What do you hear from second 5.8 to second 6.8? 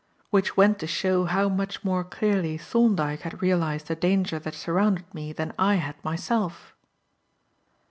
myself.